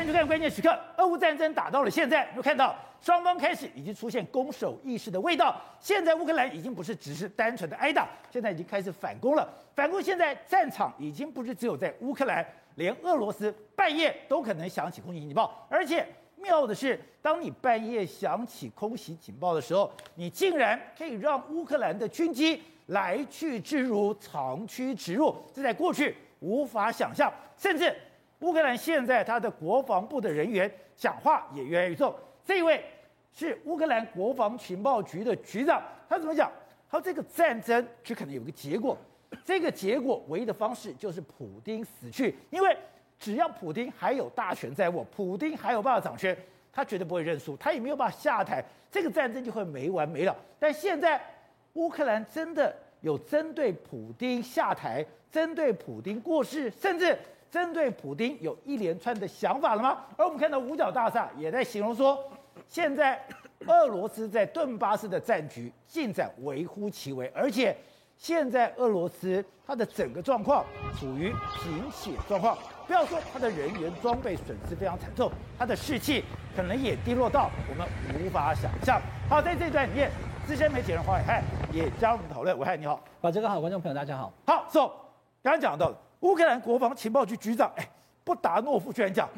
[0.00, 0.74] 欢迎收看关键时刻。
[0.96, 5.60] 俄乌战争打到了现在，又看到双方开始已经出现攻守意识的味道。
[5.78, 9.46] 现在乌克兰已经不是只是单纯的挨打，现在已经开始反攻了。
[9.74, 12.42] 反攻现在战场已经不是只有在乌克兰，
[12.76, 15.66] 连俄罗斯半夜都可能响起空袭警报。
[15.68, 16.06] 而且
[16.36, 27.94] 妙的是，当你半夜响起空袭警报的时候，你竟然可以让乌克兰的军机来去自如、长驱直入，这在过去无法想象，甚至。
[28.40, 32.14] 乌克兰现在他的国防部的人员讲话也越来越重。
[32.44, 32.82] 这一位
[33.32, 36.50] 是乌克兰国防情报局的局长，他怎么讲？
[36.90, 38.96] 他说这个战争只可能有个结果，
[39.44, 42.76] 这个结果唯一的方式就是普丁死去，因为
[43.18, 46.36] 只要普丁还有大权在握，普丁还有办法掌权，
[46.72, 50.34] 他绝对不会认输，他也没有办法下台，这个战争就会没完没了。
[50.58, 51.20] 但现在
[51.74, 57.16] 乌克兰真的有针对普丁下台、针对普丁过世，甚至。
[57.50, 59.98] 针对普丁有一连串的想法了吗？
[60.16, 62.16] 而我们看到五角大厦也在形容说，
[62.68, 63.20] 现在
[63.66, 67.76] 俄罗斯在顿巴斯的战局进展微乎其微，而且
[68.16, 70.64] 现在俄罗斯它的整个状况
[70.96, 72.56] 处于贫血状况。
[72.86, 79.00] 不要说它的人员装备损失非常惨重，它的士气可能也低落到我们无法想象。
[79.28, 80.10] 好，在这一段里面，
[80.46, 81.42] 资深媒体人黄伟汉
[81.72, 82.56] 也加入我们讨论。
[82.58, 84.32] 伟汉你好，把这个好，观众朋友大家好。
[84.46, 84.92] 好，走、so,，
[85.42, 85.92] 刚刚讲到。
[86.20, 87.88] 乌克兰国防情报局局长哎，
[88.24, 89.28] 布达诺夫居然讲，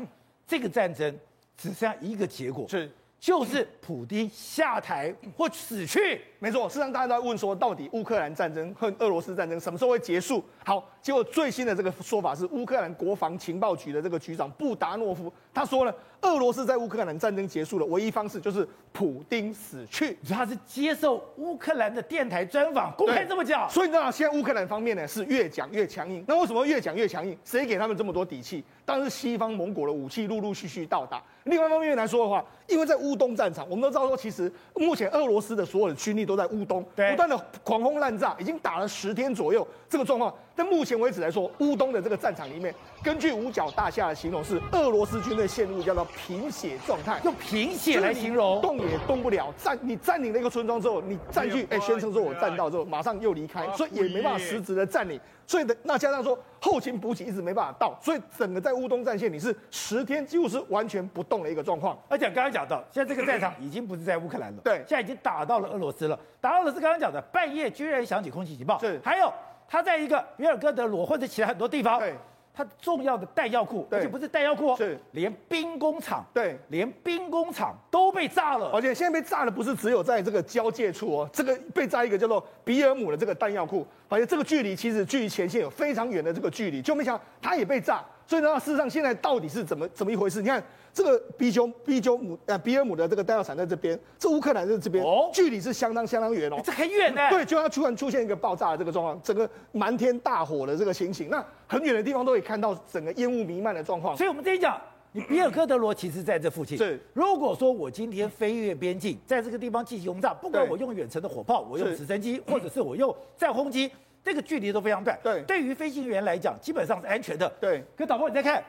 [0.47, 1.17] 这个战争
[1.57, 6.21] 只剩下一个结果，是就是普丁下台或死去。
[6.41, 10.45] 没错，事实上大家都在问说，到底乌克兰战争和俄罗斯战争什么时候会结束？
[10.65, 20.17] 好，结果最新的这个说法是，乌克兰国防情报局的这个局长布达诺夫他说呢，俄罗斯在乌克兰战争结束的唯一方式就是普丁死去。
[20.31, 23.69] 他是接受乌克兰的电台专访，公开这么讲。
[23.69, 26.25] 所以你知道，现在乌克兰方面呢是越讲越强硬。
[26.29, 27.37] 那为什么越讲越强硬？
[27.45, 28.63] 谁给他们这么多底气？
[28.85, 31.21] 当然是西方盟国的武器陆陆续续到达。
[31.45, 40.33] 另外一方面来说的话，因为在乌东战场，我们都知道说，其实目前俄罗斯的所有的军力都在乌东，不断的狂轰滥炸，已经打了十天左右，这个状况。
[40.55, 49.53] 但目前为止来说，乌东的这个战场里面，根据五角大厦的形容是，俄罗斯军队陷入叫做贫血状态，用贫血来形容，动也动不了。
[49.57, 55.19] 占你占领了一个村庄之后，你占据，哎，宣称说我占到之后，马上又离开，所以也没办法实质的占领。
[55.45, 61.99] 所以的那加上说后勤补给一直没办法到，所以整个在乌东战线你是十天几乎是完全不动的一个状况。
[62.09, 66.19] 而且刚刚讲到，现在这个战场已经不是在乌克兰了，对，现在已经打到了俄罗斯了。
[66.41, 69.33] 打到俄罗斯刚刚讲的半夜居然响起空袭警报，是还有。
[69.73, 72.15] 他在一个比尔哥德罗或者其他很多地方，对，
[72.53, 78.71] 他重要的弹药库，而且不是弹药库哦，是连兵工厂，对，连兵工厂都被炸了。
[78.71, 88.05] 而且现在被炸的不是只有在这个交界处哦，这个被炸一个叫做比尔姆的这个弹药库，而且这个距离其实距离前线有非常远的这个距离，就没想到它也被炸。
[88.27, 90.43] 所以呢，事实上现在到底是怎么怎么一回事？
[90.43, 90.63] 你看
[90.95, 97.31] 这个比丘比丘姆呃比尔姆的这个弹药厂在这边，这乌克兰在这边，哦，距离是相当相当远哦，这很远呢。
[97.31, 104.15] 对，就要突然出现一个爆炸的这个状况，整个满天大火的这个情形，那很远的地方都可以看到整个烟雾弥漫的状况。
[104.15, 104.79] 所以我们这一讲，
[105.13, 106.77] 你比尔科德罗其实在这附近。
[106.77, 113.91] 是，如果说我今天飞越边境，在这个地方进行轰炸，不管我用远程的火炮，我用直升机，或者是我用战轰机，
[114.23, 115.19] 这个距离都非常短。
[115.23, 117.51] 对，对于飞行员来讲，基本上是安全的。
[117.59, 118.63] 对，可导播你再看。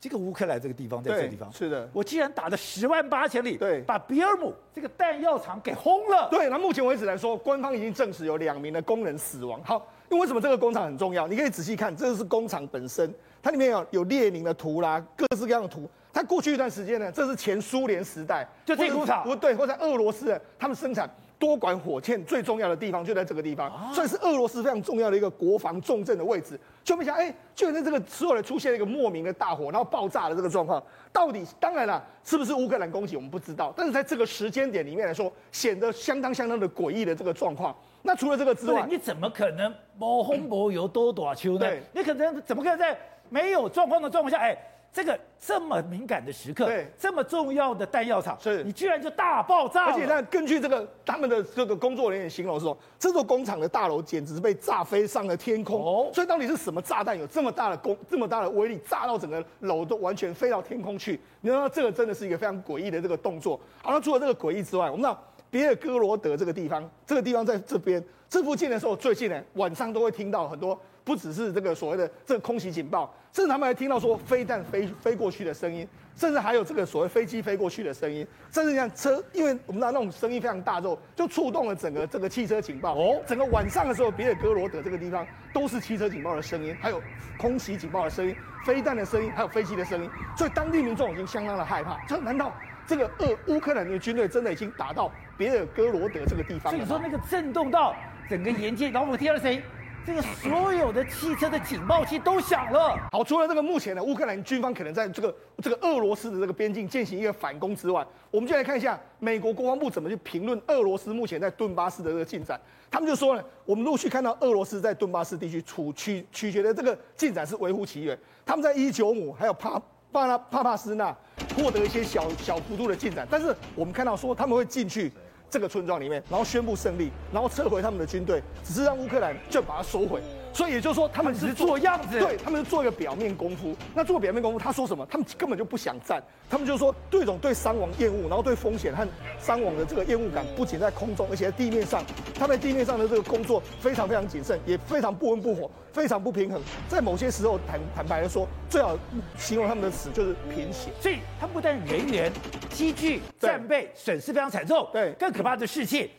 [0.00, 6.28] 这个乌克兰这个地方，在这个地方是的，我竟然打了十万八千里，对，把比尔姆这个弹药厂给轰了。
[6.30, 9.60] 对，那目前为止来说，官方已经证实有两名的工人死亡。
[9.64, 9.74] 好，
[10.08, 11.26] 因为为什么这个工厂很重要？
[11.26, 15.90] 你可以仔细看，这个是工厂本身，它里面有有列宁的图啦，各式各样的图。
[16.12, 21.10] 它过去一段时间呢，这是前苏联时代，就这工厂，不对，或在俄罗斯，他们生产。
[21.40, 26.58] 多管火箭最重要的地方就在这个地方，算是俄罗斯非常重要的一个国防重镇的位置。
[26.88, 30.82] 就没想哎，就在这个所有人，出现了一个莫名的大火，然后爆炸的这个状况，
[31.12, 37.76] 到底当然了，是不是乌克兰攻击我们不知道，但是在这个时间点里面来说，显得相当相当的诡异的这个状况。
[38.00, 41.70] 那除了这个之外，你怎么可能无风无油多短秋呢？
[41.92, 42.98] 你可能怎么可能在
[43.28, 44.56] 没有状况的状况下，哎？
[44.98, 49.84] 这个这么敏感的时刻，对，这么重要的弹药厂，是你居然就大爆炸。
[49.84, 55.80] 而且那，根据这个他们的这个工作人员形容说，这座工厂的大楼简直是被炸飞上了天空。
[55.80, 61.20] 哦，所以到底是什么炸弹有这么大的功，这么大的威力，炸到整个楼都完全飞到天空去？
[61.42, 63.60] 你知道这个真的是一个非常诡异的这个动作。
[63.80, 65.16] 好，那除了这个诡异之外，我们知道
[65.48, 70.76] 别尔哥罗德这个地方，这个地方在这边这附近的时候，最近呢晚上都会听到很多。
[71.08, 82.94] 不只是这个所谓的这个空袭警报，甚至他们还听到说飞弹飞飞过去的声音，甚至还有这个所谓飞机飞过去的声音，甚至像车，因为我们知道那种声音非常大之后，就触动了整个这个汽车警报。
[82.94, 87.00] 哦，整个晚上的时候，别尔哥罗德这个地方都是汽车警报的声音，还有
[87.38, 91.98] 空袭警报的声音、飞弹的声音，还有飞机的声音，所以当地民众已经相当的害怕。
[92.06, 92.52] 这难道
[92.86, 96.70] 这个俄乌克兰的军队真的已经打到别尔哥罗德这个地方？
[96.70, 97.96] 所以说那个震动到
[98.28, 99.62] 整个沿街，然后我听到了声音。
[100.08, 102.96] 这个所有的汽车的警报器都响了。
[103.12, 112.58] 好，除了这个目前的乌克兰军方可能在这个这个俄罗斯的这个边境进行一个反攻之外，我们就来看一下美国国防部怎么去评论俄罗斯目前在顿巴斯的这个进展。
[112.90, 118.18] 他们就说呢，我们陆续看到俄罗斯在顿巴斯地区处取取决的这个进展是微乎其微。
[118.46, 119.78] 他们在伊久姆还有帕
[120.10, 121.14] 帕拉帕帕斯纳
[121.54, 125.12] 获得一些小小幅度的进展，但是我们看到说他们会进去。
[125.50, 130.20] 这个村庄里面，然后宣布胜利，然后撤回他们的军队，只是让乌克兰就把它收回。
[130.58, 133.76] 所以也就是说，他们只是做样子，对，他们是做一个表面功夫。
[133.94, 135.06] 那做表面功夫，他说什么？
[135.06, 136.20] 他们根本就不想战，
[136.50, 139.06] 他们就是说对这种对伤亡厌恶，然后对风险和
[139.38, 142.02] 伤亡的这个厌恶感，不仅在空中，而且在地面上，
[142.34, 146.60] 他们在地面上的这个工作非常非常谨慎，也非常不温不火，非常不平衡。
[146.88, 148.98] 在某些时候，坦坦白的说，最好
[149.36, 150.90] 形容他们的死就是贫血。
[151.00, 152.32] 所以，他们不但人员、
[152.70, 156.10] 机具、战备损失非常惨重，对，更可怕的事情，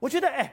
[0.00, 0.52] 我觉得，哎。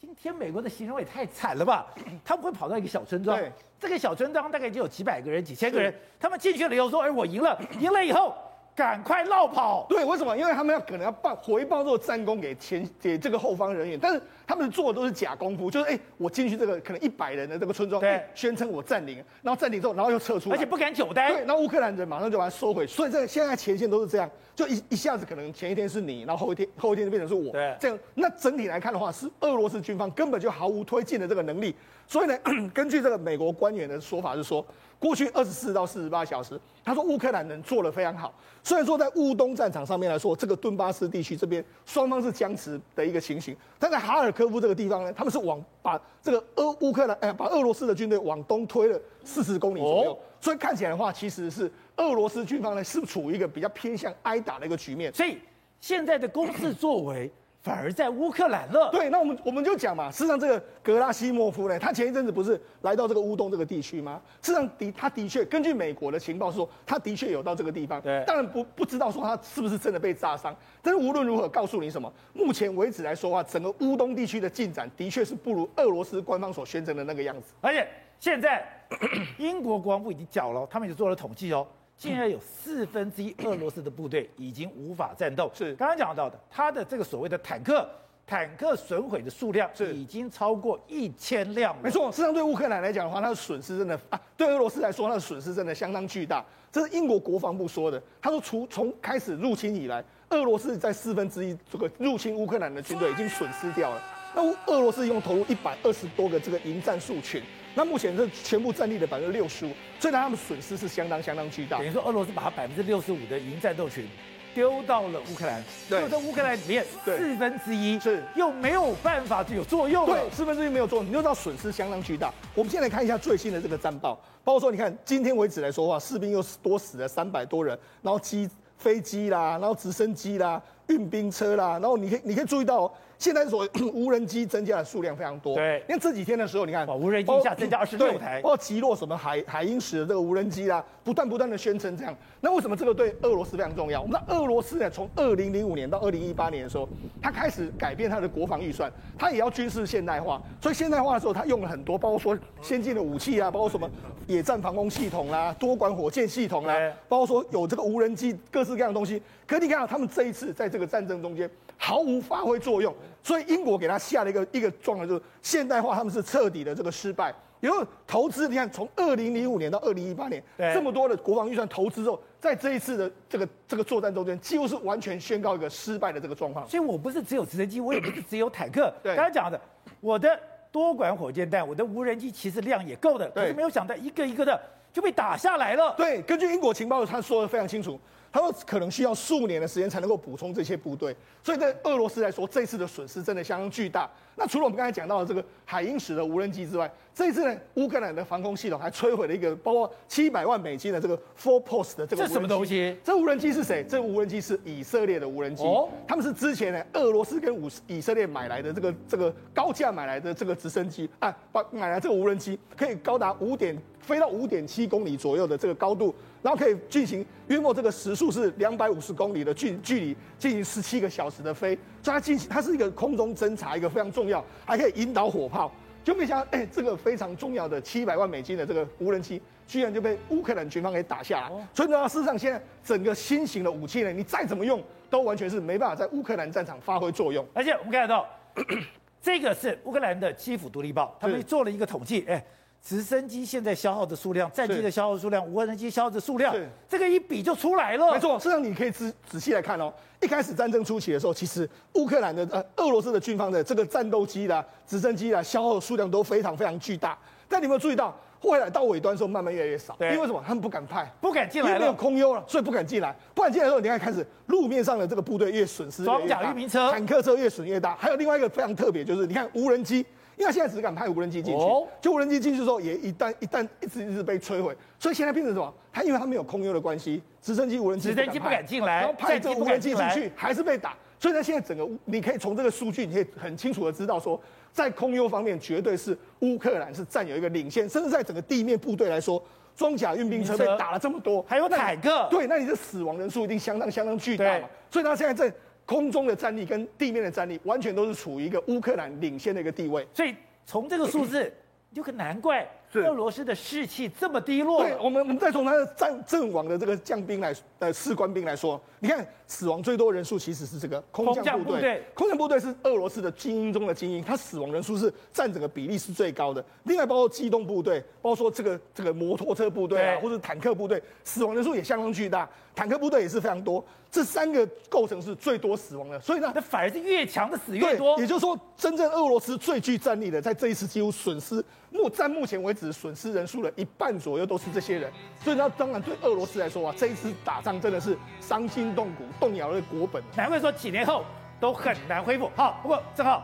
[0.00, 1.86] 今天美国的形容也太惨了吧！
[2.24, 8.34] 他们会跑到一个小村庄，对这个小村庄大概就有几百个人、几千个人，他们进去了以后说：“哎，我赢了，赢了以后。”
[8.72, 9.84] 赶快落跑！
[9.90, 10.34] 对，为什么？
[10.34, 21.32] 因为他们要可能要报回报这个战功给前给这个后方人员，但是他们做的都是假功夫，就是哎，我进去这个可能一百人的这个村庄，对，宣称我占领，然后占领之后，然后又撤出，而且不敢久待。
[21.32, 27.96] 对，然后乌克兰人马上就把它收回，所以这个现在前线都是这样，就一一下子可能前一天是你，然后后一天后一天就变成是我，对，这样。
[28.14, 31.72] 那整体来看的话，是俄罗斯军方根本就毫无推进的这个能力。
[32.08, 32.36] 所以呢，
[32.74, 34.66] 根据这个美国官员的说法是说。
[34.98, 38.34] 过去二十四到四十八小时，他说乌克兰人做的非常好。
[38.62, 50.18] 虽然说在乌东战场上面来说，这个顿巴斯地区这边双方是僵持的一个情形，但在哈尔科夫这个地方呢，他们是往把这个俄乌克兰哎，把俄罗斯的军队往东推了四十公里左右。
[50.40, 55.12] 所以看起来的话，其实是俄罗斯军方呢是处于一个比较偏向挨打的一个局面。
[55.12, 55.38] 所以
[55.80, 57.30] 现在的攻势作为。
[57.62, 58.90] 反而在乌克兰了。
[58.90, 64.20] 对，那我们我们就讲嘛，事实上这个格拉西莫夫呢，他前一阵子不是来到这个乌东这个地区吗？
[64.40, 68.00] 事实上的他的确根据美国的情报说，他的确有到这个地方。
[68.00, 77.52] 对，当然不不知道说他是不是真的被炸伤，但是无论如何，告诉你什么，目前为止来说的话，整个乌东地区的进展的确是不如俄罗斯官方所宣称的那个样子。
[77.60, 77.86] 而且
[78.18, 78.66] 现在
[79.38, 81.66] 英国国防部已经讲了，他们也做了统计哦。
[82.00, 85.50] 现在有四分之一俄罗斯的部队已经无法战斗。
[85.54, 87.86] 是刚刚讲到的，他的这个所谓的坦克，
[88.26, 91.76] 坦克损毁的数量是已经超过一千辆。
[91.82, 96.42] 没错，事实际上对乌克兰来讲的话，它的损失真的啊，对俄罗斯来说，它的损失真的相当巨大。
[96.72, 104.02] 这是英国国防部说的，他说除从开始入侵以来，俄罗斯在四分之一这个入侵乌克兰的军队已经损失掉了。
[104.34, 104.42] 那
[104.72, 107.42] 俄罗斯一共投入一百二十多个这个营战术群。
[107.74, 111.78] 那目前这全部战力的百分之六十五，所以他们损失是相当相当巨大。
[111.78, 114.08] 等于说，俄罗斯把他百分之六十五的营战斗群
[114.52, 120.04] 丢到了乌克兰，丢在乌克兰里面四分之一是又没有办法有作用。
[120.04, 122.34] 对，四分之一没有作用，你就知道损失相当巨大。
[122.56, 132.92] 我们现在来看一下最新的这个战报，包括说，你看今天为止来说的话，士兵又多死了三百多人，然后机飞机啦，然后直升机啦，运兵车啦，然后你可以你可以注意到。
[133.20, 142.16] 现在所 无人机增加的数量非常多，对，因为这几天的时候，你看，无人机一下增加二十六台，包括击落什么海海鹰式的这个无人机啦，不断不断的宣称这样。
[142.40, 144.00] 那为什么这个对俄罗斯非常重要？
[144.00, 146.88] 我们知道俄罗斯呢，从二零零五年到二零一八年的时候，
[147.20, 150.40] 他开始改变他的国防预算，他也要军事现代化。
[150.58, 153.86] 所以现代化的时候，他用了很多，包括说先进的武器啊，包括什么
[154.28, 156.74] 野战防空系统啦、多管火箭系统啦，
[157.06, 159.22] 包括说有这个无人机，各式各样的东西。
[159.46, 162.94] 可你看到，他们这一次在这个战争中间毫无发挥作用。
[163.22, 167.34] 所以英国给他下了一个一个状态，就是现代化他们是彻底的这个失败。
[167.60, 176.66] 因为投资，你看从二零零五年到二零一八年，这么多的国防预算投资之后，在这一次的这个这个作战中间，几乎是完全宣告一个失败的这个状况。
[176.66, 178.90] 所以我不是只有直升机，我也不是只有坦克。
[179.04, 179.60] 刚才讲的，
[180.00, 180.40] 我的
[180.72, 184.58] 多管火箭弹，我的无人机其实量也够的，可是没有想到一个一个的
[184.90, 185.92] 就被打下来了。
[185.98, 188.00] 对，根据英国情报，他说的非常清楚。
[188.32, 194.08] 他说可能需要数年的时间才能够补充这些部队，所以对俄罗斯来说，这次的损失真的相当巨大。
[194.36, 202.26] 那除了我们刚才讲到的这个海鹰式的无人机之外，这一次呢，乌克兰的防空系统还摧毁了一个包括七百万美金的这个 Four-Post 的这个。
[202.26, 202.96] 这什么东西？
[203.04, 203.84] 这无人机是谁？
[203.86, 205.64] 这无人机是以色列的无人机。
[205.64, 225.70] 哦，他们是之前呢，俄罗斯跟五以色列买来的这个这个高价买来的这个直升机啊，把买来这个无人机可以高达五点飞到五点七公里左右的这个高度，然后可以进行约莫这个时速是两百五十公里的距距离进行十七个小时的飞，所以它进行它是一个空中侦察一个非常重要，还可以引导火炮。
[226.02, 231.48] 就没想到，哎，这个非常重要的七百万美金的这个无人机，居然就被乌克兰军方给打下来。
[231.48, 237.46] 哦、所以呢，事实上现在整个新型的武器呢，你再怎么用，都完全是没办法在乌克兰战场发挥作用。
[237.52, 238.26] 而且我们看得到，
[239.20, 242.42] 这个是乌克兰的基辅独立报，他们做了一个统计，哎。
[242.82, 246.54] 直升机现在消耗的数量，战机的消耗数量，无人机消耗的数量，
[246.88, 248.12] 这个一比就出来了。
[248.12, 249.92] 没错，实际上你可以仔仔细来看哦。
[250.20, 257.16] 一开始战争初期的时候，其实乌克兰的呃俄罗斯的军方的这个战斗机啦、直升机啦，消耗的数量都非常非常巨大。
[257.48, 259.96] 但你有没有注意到，后来到尾端的时候，慢慢越来越少。
[259.98, 260.42] 对，因为什么？
[260.46, 263.14] 他们不敢派，不敢进来了，因为没有空优了，所以不敢进来。
[263.34, 267.94] 不敢进来的时候，你看开始路面上的这个部队越损失越大，装甲运兵车、坦克车越损越大。
[267.96, 270.04] 还有另外一个非常特别，就是你看无人机。
[270.40, 271.64] 因为现在只敢派无人机进去，
[272.00, 275.72] 就无人机进去之后，也一旦一旦一直一直被摧毁，所以现在变成什么？
[275.92, 280.96] 他因为他没有空优的关系，直升机、无人机、直升机不敢进来，然后派这个无人机进去还是被打。
[281.18, 284.40] 所以呢，现在整个你可以从这个数据，你可以很清楚的知道说，
[284.72, 289.42] 在空优方面绝对是乌克兰是占有一个领先，甚至在整个地面部队来说，
[289.76, 294.66] 装甲运兵车被打了这么多，还有坦克，对，那你的死亡人数一定相当相当巨大嘛。
[294.90, 295.54] 所以他现在在
[295.90, 300.06] 空中的战力跟地面的战力，完全都是处于一个乌克兰领先的一个地位。
[300.14, 300.32] 所以。
[300.66, 301.52] 从这个数字，
[301.92, 304.84] 就很难怪俄罗斯的士气这么低落。
[304.84, 312.04] 对，我们我们再从他的战阵亡的这个将兵来，呃，士官兵来说，你看死亡最多人数其实是这个空降部队。
[312.14, 316.64] 空降部队是俄罗斯的精英中的精英，他死亡人数是占整个比例是最高的。
[316.84, 322.48] 另外包括机动部队，包括说这个这个摩托车部队啊，或者坦克部队，死亡人数也相当巨大。
[322.76, 328.18] 坦克部队也是非常多，这三个构成是最多死亡的，所以呢，那反而是越强的死越多。
[328.20, 335.12] 也就是说，真正俄罗斯最具战力的，在这一次几乎损失目在目前为止损失人数的一半左右都是这些人。
[335.42, 340.22] 所以呢，当然对俄罗斯来说啊，这一次打仗真的是伤筋动骨，动摇了国本。
[340.36, 341.24] 难怪说几年后
[341.58, 342.48] 都很难恢复。
[342.54, 343.42] 好，不过正好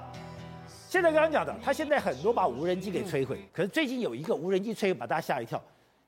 [0.89, 5.61] 现在刚刚讲的，他现在很多把无人机给摧毁，可是最近有一个无人机摧毁，把大家吓一跳，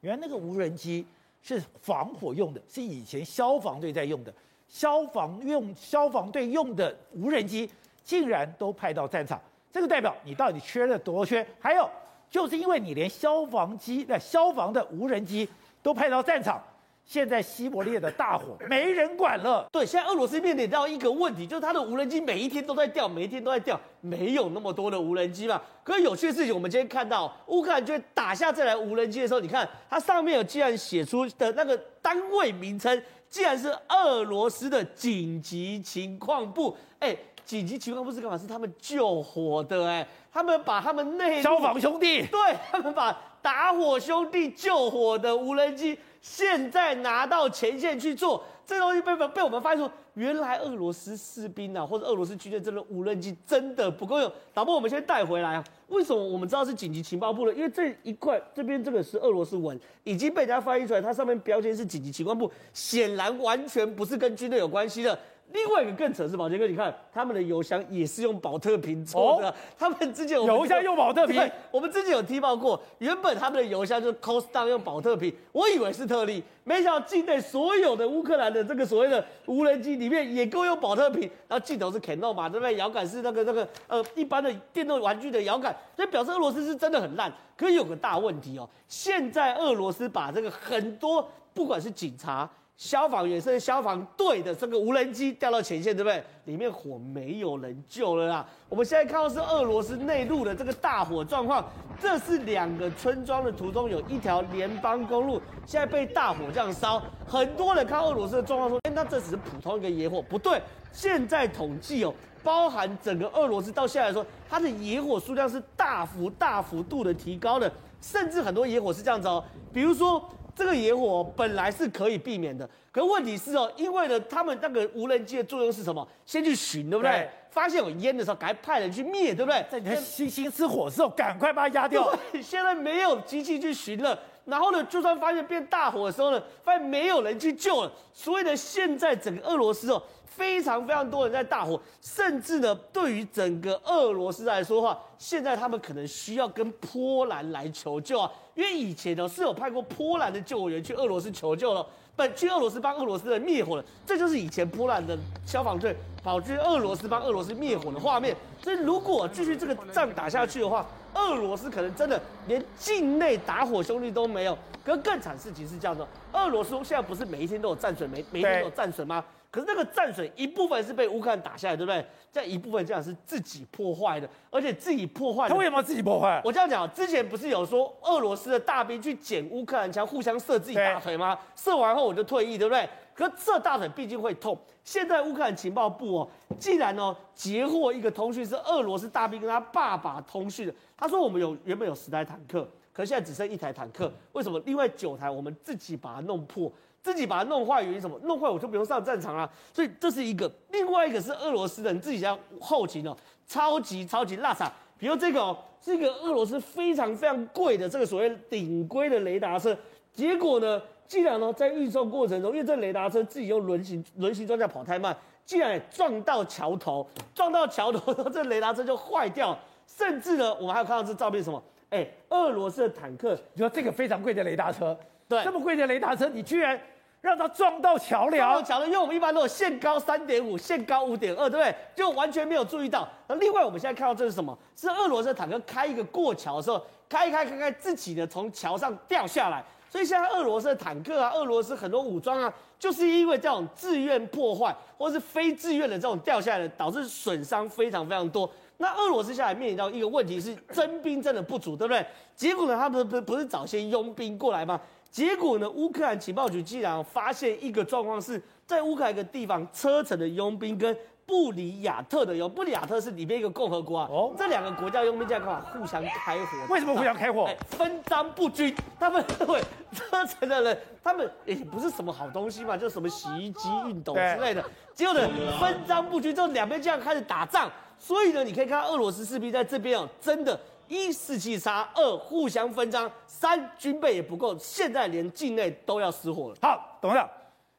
[0.03, 1.05] 原来那个无人机。
[1.41, 4.35] 是防火用的，是以前消防队在用的，
[4.67, 7.71] 消防用消防队用的无人机，
[8.03, 9.41] 竟然都派到战场，
[9.73, 11.47] 这个代表你到底缺了多缺？
[11.61, 11.89] 还有，
[12.29, 15.49] 就是因为你连消防机、那消防的无人机
[15.81, 16.61] 都派到战场。
[17.09, 19.67] 现在西伯利亚的大火 没人管了。
[19.73, 25.59] 对，现在俄罗斯面临到一个问题，就是它的无人机每一天都在掉，每一天都在掉，没有那么多的无人机嘛。
[25.83, 36.77] 可是有趣的事情，我们今天看到乌克兰就打下这台无人机的时候，你看它上面有竟然写出的那个单位名称，竟然是俄罗斯的紧急情况部。
[36.99, 38.37] 哎，紧急情况部是干嘛？
[38.37, 39.87] 是他们救火的。
[39.87, 45.99] 哎，他们把他们内消防兄弟，对，他们把打火兄弟救火的无人机。
[46.21, 54.31] 现在拿到前线去做这东西，被被我们发现说，原来俄罗斯士兵啊，或者俄罗斯军队这个无人机真的不够用。
[54.53, 55.65] 导播，我们先带回来啊。
[55.87, 57.55] 为什么我们知道是紧急情报部的？
[57.55, 65.19] 因为这一块这边这个是俄罗斯文，已经被人家翻译出来，它上面标签是紧急情报部，显然完全不是跟军队有关系的。
[65.53, 69.49] 另外一个更扯是宝杰哥，你看他们的油箱也是用宝特瓶做的。
[69.49, 72.81] 哦、他们之前有油箱用宝特瓶，我们之前有踢爆过。
[72.99, 81.23] 原本他们的油箱就是 cost down 用宝特瓶，我以为是特例，没想到境内所有的乌克兰的这个所谓的无人机里面也够用宝特瓶。
[81.49, 82.77] 然后镜头是 Canon 嘛，对不对？
[82.77, 87.33] 摇杆是那个那个呃一般的电动玩具的摇杆，所以表示俄罗斯是真的很烂。
[87.57, 92.49] 可是有个大问题哦，现在俄罗斯把这个很多不管是警察。
[92.79, 96.23] 消防员甚至消防队的这个无人机掉到前线，对不对？
[96.45, 98.47] 里面火没有人救了啦。
[98.69, 101.69] 我们现在看到是俄罗斯内陆的这个大火状况，
[102.01, 107.03] 这是两个村庄的途中有一条联邦公路，现在被大火这样烧。
[107.27, 110.63] 很多人看俄罗斯的状况说，哎，那这只是普通一个野火，不对。
[110.93, 117.71] 现在统计哦，包含整个俄罗斯到现在来说，它的野火数量是大幅大幅度的提高的，
[118.01, 119.43] 甚至很多野火是这样子哦，
[119.73, 120.25] 比如说。
[120.59, 126.07] 这个野火本来是可以避免的，可问题是哦，因为呢，他们那个无人机的作用是什么？
[126.27, 127.13] 先去寻，对不对？
[127.13, 129.65] 对，发现有烟的时候，赶快派人去灭，对不对？
[129.71, 132.13] 在你看星星吃火的时候，赶快把它压掉。
[132.43, 137.93] 现在没有机器去寻了，然后呢，就算发现变大火的时候呢，发现没有人去救了。
[138.15, 151.87] 所以呢，现在整个俄罗斯哦，非常非常多人在大火，甚至呢，对于整个俄罗斯来说的话，现在他们可能需要跟波兰来求救啊，因为以前呢是有派过波兰的救火员去俄罗斯求救了。
[152.17, 158.37] 本去俄罗斯帮俄罗斯人灭火了，这就是以前波兰的消防队跑去俄罗斯帮俄罗斯灭火的画面。
[158.61, 160.85] 所以如果继续这个仗打下去的话，
[161.19, 164.57] 俄罗斯可能真的连境内打火兄弟都没有。
[164.85, 169.23] 可是更惨事情是这样的，俄罗斯现在不是每一天都有战损，每每一天都有战损吗？
[169.51, 172.05] 可是那个战损一部分是被乌克兰打下来，对不对？
[172.31, 175.49] 这一部分这样是自己破坏的，而且自己破坏。
[175.49, 176.41] 他为什么自己破坏？
[176.45, 181.39] 我这样讲，之前不是有说俄罗斯的大兵去捡乌克兰枪，互相射自己大腿吗？
[181.57, 182.89] 射完后我就退役，对不对？
[183.19, 184.57] 可是射大腿毕竟会痛。
[184.85, 194.63] 现在乌克兰情报部哦，既然哦截获一个通讯是俄罗斯大兵跟他爸爸通讯的，他说我们有原本有十台坦克，可现在只剩一台坦克，为什么？
[194.65, 196.73] 另外九台我们自己把它弄破。
[197.01, 198.19] 自己把它弄坏，原因什么？
[198.25, 199.51] 弄坏我就不用上战场了。
[199.73, 204.71] 所以这是一个，另外一个是俄罗斯人自己家后勤哦，超级超级拉萨。
[204.99, 209.75] 比如这个哦，是一个俄罗斯非常非常贵的这个所谓顶规的雷达车。
[210.13, 219.59] 结果呢，既然呢在运送过程中，因为这雷达车自己用轮型轮型装甲跑太慢，竟然也撞到桥头，撞到桥头，这雷达车就坏掉。
[219.87, 221.61] 甚至呢，我们还有看到这照片什么？
[221.89, 224.97] 哎，俄罗斯的坦克，你说这个非常贵的雷达车。
[225.27, 226.79] 对，这么贵的雷达车，你居然
[227.23, 228.63] 让它撞到桥梁？
[228.63, 231.75] 桥梁，因为我们一般都有限高三点五，限高五点二，对不对？
[231.95, 233.09] 就完全没有注意到。
[233.27, 234.57] 那另外，我们现在看到这是什么？
[234.77, 239.65] 是俄罗斯的坦克开一个过桥的时候，开一开开开，自己呢从桥上掉下来。
[239.91, 248.51] 所以现在俄罗斯的坦克啊，俄罗斯很多武装啊，就是因为这种自愿破坏或是非自愿的这种掉下来的，导致损伤非常非常多。
[248.77, 252.07] 那俄罗斯现在面临到一个问题是征兵真的不足，对不对？
[252.37, 254.81] 结果呢，他们不是不是找些佣兵过来吗？
[255.11, 260.95] 结果呢，乌克兰情报局竟然发现一个状况是在乌克兰一个地方，车臣的佣兵跟
[261.29, 264.09] 布里亚特的有，布里亚特是里面一个共和国啊。
[264.11, 265.61] 哦，这两个国家用兵这样干嘛？
[265.71, 266.57] 互相开火？
[266.71, 267.47] 为什么互相开火？
[267.69, 268.75] 分赃不均。
[268.99, 274.65] 他们认为车臣的人，他们也不是什么好东西嘛，就什么洗衣机、熨斗之类的。
[274.95, 275.29] 结果呢，
[275.61, 277.71] 分赃不均，之后两边这样开始打仗。
[277.99, 280.59] 所以呢，你可以看到俄罗斯士兵在这边哦，真的，
[280.89, 286.57] 一士气差，二互相分赃，三军备也不够，现在连境内都要失火了。
[286.63, 287.29] 好，董事长，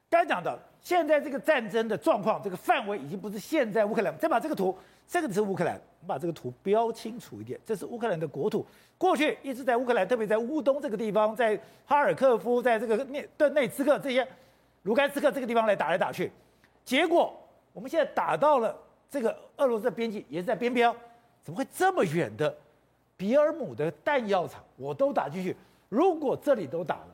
[0.07, 0.59] 该讲的，
[0.89, 4.17] 现在这个战争的状况，这个范围已经不是现在乌克兰。
[4.17, 4.75] 再把这个图，
[5.08, 8.65] 这个是乌克兰，我们把这个图标清楚一点，这是乌克兰的国土。
[8.98, 11.55] 过去一直在乌克兰，特别在乌东这个地方，在
[11.86, 14.27] 哈尔科夫，在这个涅顿内茨克这些
[14.81, 16.31] 卢甘斯克这个地方来打来打去，
[16.84, 17.39] 结果
[17.72, 18.75] 我们现在打到了。
[19.12, 20.91] 这个俄罗斯的边境也是在边边，
[21.43, 22.58] 怎么会这么远的
[23.15, 25.56] 比尔姆的弹药厂我都打进去？
[25.88, 27.08] 如果这里都打了，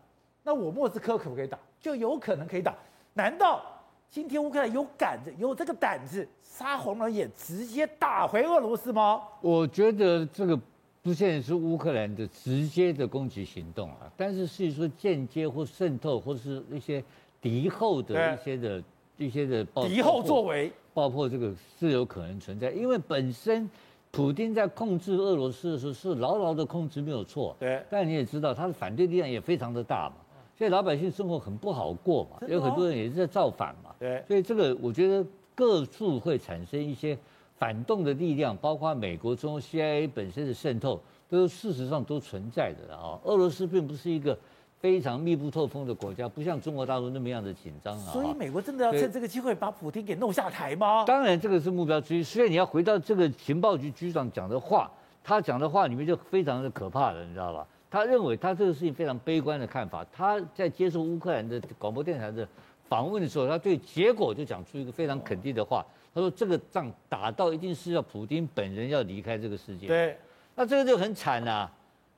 [0.43, 1.59] 那我莫斯科可不可以打？
[1.81, 2.73] 就有可能可以打。
[3.17, 3.63] 难道
[4.09, 9.21] 今天乌克兰有胆子、有这个胆子杀红了眼，直接打回俄罗斯吗？
[9.41, 10.59] 我觉得这个
[11.01, 17.03] 不见得是乌克兰的直接的攻击行动啊，但是是说间接或渗透，或是一些
[17.41, 18.83] 敌后的一些的。
[19.17, 23.69] 一些的敌后作为，爆破这个是有可能存在，因为本身
[24.11, 27.81] 普京在控制俄罗斯的时候是牢牢的控制没有错，对。
[27.89, 30.15] 但你也知道他的反对力量也非常的大嘛，
[30.57, 34.23] 现在老百姓生活很不好过嘛，有很多人也是在造反嘛，对。
[34.27, 37.17] 所以这个我觉得各处会产生一些
[37.57, 43.19] 反动的力量，包括美国中 CIA 本身的渗透，都事实上都存在的啊。
[43.23, 44.37] 俄罗斯并不是一个。
[44.77, 48.11] 非常密不透风的国家，不像中国大陆那么样的紧张啊。
[48.11, 51.03] 所以美国真的要趁这个机会把普京给弄下台吗？
[51.05, 52.21] 当然，这个是目标之一。
[52.21, 54.91] 所以你要回到这个情报局局长讲的话，
[55.23, 57.65] 他讲的话里面就非常的可怕了，你知道吧？
[57.89, 60.05] 他认为他这个事情非常悲观的看法。
[60.11, 62.47] 他在接受乌克兰的广播电台的
[62.87, 65.85] 访问的时候，他对结果就讲出一个非常肯定的话。
[66.13, 70.17] 他说：“这个仗打到一定是要普京本人要离开这个世界。”对，
[70.55, 71.69] 那这个就很惨啊。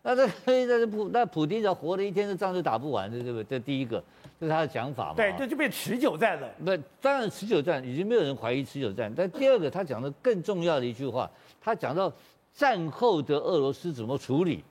[0.04, 3.44] 那这那这普那普京只要活了一天，这仗就打不完，对不对？
[3.44, 4.02] 这第一个，
[4.40, 5.16] 这是他的讲法嘛。
[5.16, 6.48] 对，这就变持久战了。
[6.64, 9.12] 不，当然持久战已经没有人怀疑持久战。
[9.18, 11.28] 但第二个，他讲的更重要的一句话，
[11.60, 12.14] 他讲到
[12.54, 14.64] 战后的俄罗斯怎么处理，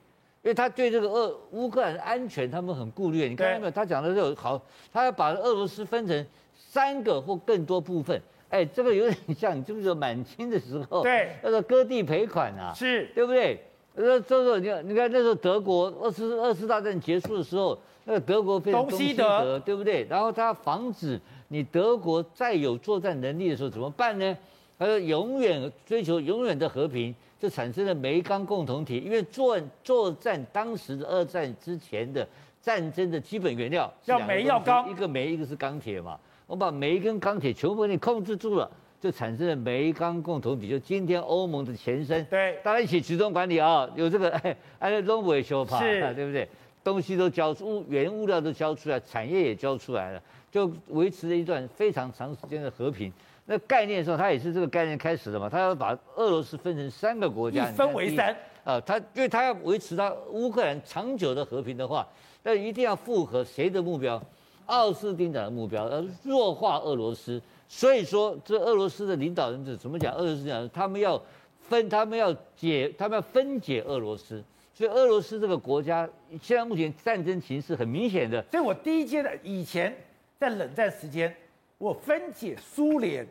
[0.47, 3.27] 因为他对这个俄乌克兰的安全他们很顾虑。
[3.27, 3.71] 你看到没有？
[3.71, 4.57] 他讲的就好，
[4.93, 8.21] 他要把俄罗斯分成三个或更多部分。
[8.47, 13.61] 哎，这个有点像你就是说满清的时候，对，那个割地赔款啊，是对不对？
[13.95, 20.07] 那这时候你看，你看那时候德国二次二次大战结束的时候，那个德国非常东西德，对不对？
[20.09, 24.37] 然后他防止你德国再有作战能力的时候怎么办呢？
[24.79, 28.97] 他说永远追求永远的和平，就产生了煤钢共同体。
[28.99, 32.27] 因为作作战当时的二战之前的
[32.61, 36.19] 战争的基本原料要煤要钢，一个煤一个是钢铁嘛。
[36.45, 38.69] 我把煤跟钢铁全部给你控制住了，
[39.01, 42.23] 就产生了煤钢共同体，就今天欧盟的前身。
[42.25, 46.47] 对，大家一起集中管理啊，有这个 哎哎龙尾修法，是，对不对？
[46.83, 53.11] 东西都交出，原物料都交出来，产业也交出来了，就维持了一段非常长时间的和平。
[53.49, 58.35] 那概念的时候，他也是这个概念开始的嘛，他要把俄罗斯分成三个国家，一分为三。
[58.65, 62.05] 啊，他因为他要维持他乌克兰长久的和平的话，
[62.43, 64.21] 那一定要符合谁的目标？
[64.65, 67.41] 奥斯汀讲的目标，呃，弱化俄罗斯。
[67.69, 70.13] 所以说，这俄罗斯的领导人是怎么讲？
[70.13, 71.21] 俄罗斯讲，他们要
[71.69, 74.43] 分，他们要解，他们要分解俄罗斯。
[74.73, 76.07] 所以，俄罗斯这个国家
[76.41, 78.43] 现在目前战争形势很明显的。
[78.51, 79.95] 所以我第一阶段以前
[80.37, 81.33] 在冷战时间，
[81.77, 83.25] 我分解苏联，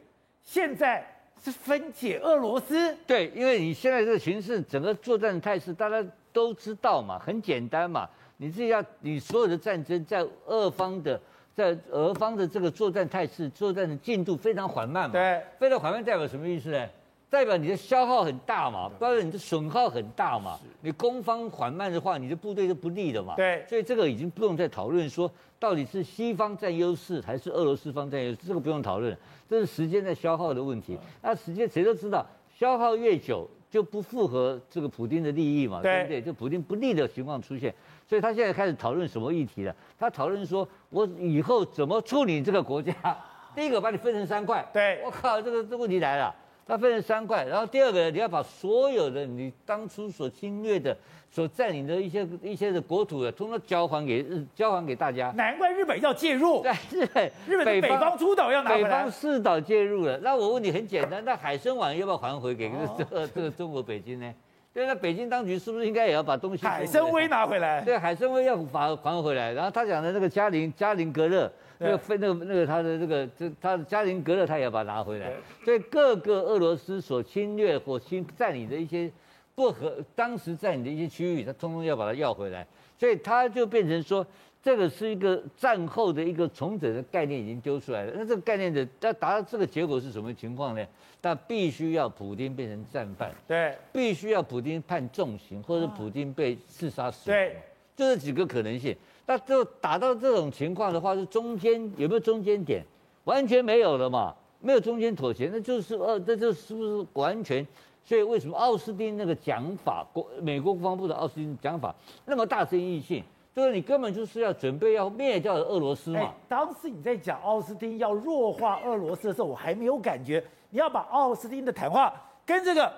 [0.47, 1.07] 现在。
[1.45, 8.09] 是分解俄罗斯，对，因为你现在这个形势，整个作战态势大家都知道嘛，很简单嘛。
[8.39, 11.21] 你自己要，你所有的战争在俄方的，
[11.55, 15.13] 在俄方的这个作战态势、作战的进度非常缓慢嘛。
[15.13, 16.89] 对，非常缓慢代表什么意思呢？
[17.29, 20.59] 代表你的消耗很大嘛，代表你的损耗很大嘛。
[20.81, 23.35] 你攻方缓慢的话，你的部队就不利的嘛。
[23.37, 29.17] 对，所以这个已经不用再讨论说到底是西方占优势还是俄罗斯方占优势，这个不用讨论，
[29.49, 30.99] 这是时间在消耗的问题。
[31.21, 32.25] 那时间谁都知道，
[32.57, 36.23] 消耗越久就不符合这个普丁的利益嘛，对不对？
[36.23, 37.75] 就普丁不利的情况出现，
[38.09, 39.75] 所以他现在开始讨论什么议题了？
[39.99, 42.95] 他讨论说我以后怎么处理这个国家？
[43.57, 46.35] 第一个把你分成三块，对，我靠，这个这问题来了。
[46.67, 50.97] 它分成三块，然后第二个，你要把所有的你当初所侵略的、
[51.31, 55.31] 所占领的一些一些的国土的，通通交还给日，交还给大家。
[55.37, 56.63] 难怪日本要介入。
[56.67, 58.83] 对，日本日本北方诸岛要拿回来。
[58.83, 64.35] 北方四岛介入了，那我问你很简单，那海参崴要不要还回给这个这个中国北京呢？
[64.77, 66.67] 对，那北京当局是不是应该也要把东西？
[66.67, 67.81] 海参崴拿回来。
[67.81, 69.51] 对，海参崴要还还回来。
[69.55, 71.51] 然后他讲的那个嘉陵嘉陵格勒。
[71.79, 75.31] 那个非那个那个他的这个这他的嘉陵格勒他也要把它拿回来，
[75.63, 79.11] 所以各个俄罗斯所侵略或侵占领的一些
[79.55, 82.67] 不合当时占领的一些区域，他通通要把它要回来，
[82.99, 84.27] 所以他就变成说，
[84.67, 88.13] 这个是一个战后的一个重整的概念已经丢出来了。
[88.17, 90.85] 那这个概念的要达到这个结果是什么情况呢？
[91.23, 97.55] 那必须要普京变成战犯，对，必须要普京判重刑，或者普京被刺杀死，对，
[97.95, 98.93] 就这几个可能性。
[99.25, 102.85] 那就打到这种情况的话，是中间有没有中间点？
[103.23, 107.65] 完全没有了嘛，没有中间妥协，那就是呃，这就是不是完全？
[108.05, 113.23] 所以为什么奥斯汀那个讲法，国美国国防部的奥斯汀讲法那么大争议性？
[113.57, 116.21] 就是你根本就是要准备要灭掉俄罗斯嘛。
[116.21, 120.45] 欸，当时你在讲奥斯汀要弱化俄罗斯的时候，我还没有感觉。
[120.69, 122.13] 你要把奥斯汀的谈话
[122.45, 122.93] 跟这个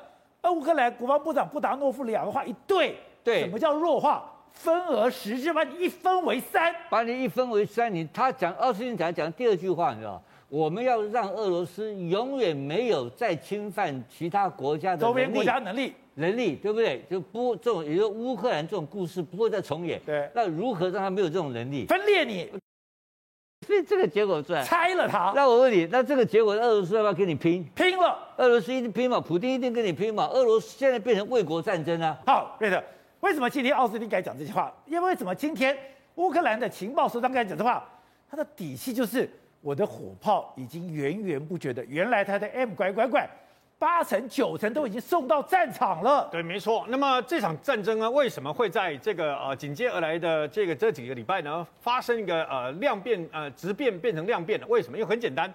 [0.51, 4.25] 乌克兰国防部长布达诺夫两个话一对，对，什么叫弱化？
[4.51, 7.95] 分而食之，把你一分为三，把你一分为三。
[7.95, 17.03] 你他讲奥斯汀讲讲第二句话，你知道我们要让俄罗斯永远没有再侵犯其他国家的周边国家能力，能力对不对？
[17.09, 20.01] 就不这种，也就乌克兰这种故事不会再重演。
[20.05, 21.87] 对，那如何让他没有这种能力？
[21.87, 22.51] 分裂你，
[23.67, 25.33] 所以这个结果出来，拆了他。
[25.35, 27.65] 那我问你，那这个结果，俄罗斯要不要跟你拼？
[27.75, 29.21] 拼了，俄罗斯一定拼嘛？
[29.21, 30.27] 普京一定跟你拼嘛？
[30.27, 32.19] 俄罗斯现在变成卫国战争啊！
[32.27, 32.83] 好，瑞德。
[33.21, 34.73] 为什么今天奥斯汀敢讲这些话？
[34.87, 35.77] 因为为什么今天
[36.17, 37.89] 乌克兰的情报首长敢讲这话？
[38.31, 39.29] 他的底气就是
[39.61, 43.29] 我的火炮已经源源不绝的，原来他的 M 拐拐拐
[43.79, 46.29] 八成九成都已经送到战场了。
[46.33, 46.85] 对，没错。
[46.89, 54.67] 那么这场战争呢，为什么会在这个呃紧接而来的这个这几个礼拜呢，发生一个呃量变呃质变变成量变了？
[54.67, 54.99] 为什么？
[54.99, 55.53] 因为很简单。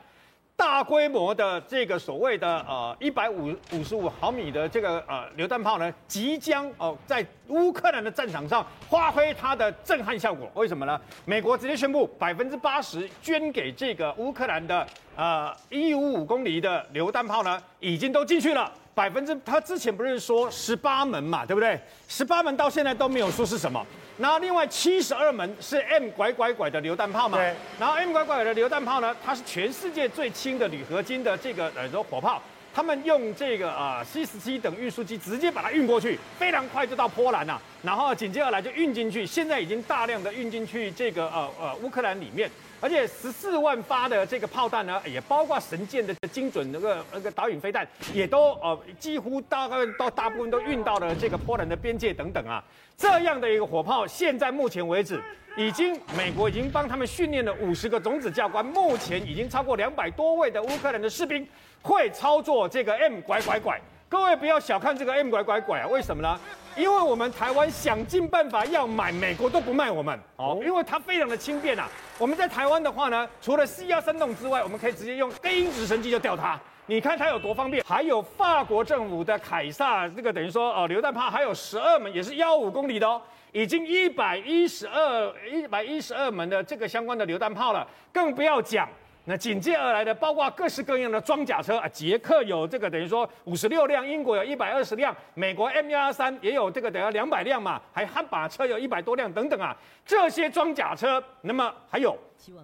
[0.55, 10.49] 大规模的这个所谓的呃一百五五十五毫米的这个呃榴弹炮呢，即将哦在乌克兰的战场上发挥它的震撼效果。
[10.53, 10.99] 为什么呢？
[11.25, 14.85] 美国直接宣布百分之八十捐给这个乌克兰的
[15.15, 18.71] 呃一五五公里的榴弹炮呢，已经都进去了。
[18.95, 21.79] 百分之他之前不是说十八门嘛，对不对？
[22.07, 23.83] 十八门到现在都没有说是什么。
[24.19, 27.37] 然后另外七十二门是 M 拐拐拐的榴弹炮嘛？
[27.37, 27.55] 对。
[27.79, 32.39] 然后 M 拐拐拐的榴弹炮呢，它是全世界最轻的铝合金的这个呃说火炮，
[32.71, 37.59] 他们用这个呃 C 十七等运输机直接把它运过去，非常快就到波兰了。
[37.81, 42.47] 然后紧接而来就运进去，现在已经大量的运进去这个呃呃乌克兰里面。
[42.83, 52.61] 而且十四万发的这个炮弹呢，也包括神剑的精准那个那个导引飞弹，也都呃几乎大概到大部分都运到了这个波兰的边界等等啊。
[52.97, 55.23] 这样的一个火炮，现在目前为止，
[55.55, 61.47] 已经美国已经帮他们训练了五十个种子教官，目前已经超过两百多位的乌克兰的士兵
[61.81, 63.79] 会操作这个 M 拐拐拐。
[64.09, 66.37] 各位不要小看这个 M 拐拐拐啊，为什么呢？
[66.75, 71.87] 因为我们台湾想尽办法要买，美国都不卖我们哦，因为它非常的轻便啊。
[72.17, 76.59] 我们在台湾的话呢，除了 C 幺三洞之外，我们可以直接用低音直升机就吊它。
[76.85, 77.83] 你看它有多方便。
[77.85, 88.89] 还有法国政府的凯撒，这个等于说哦，榴弹炮还有十二门，也是幺五公里的哦，已经一百一十二一百一十二门的这个相关的榴弹炮了，更不要讲。
[89.25, 99.73] 那紧接而来的，包括各式各样的装甲车啊，捷克有这个等于说五十六辆，英国有一百二十辆，美国 M 幺幺三也有这个等于两百辆嘛，还悍马车有一百多辆等等啊，
[100.05, 102.17] 这些装甲车，那么还有